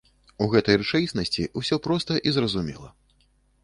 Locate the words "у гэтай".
0.45-0.79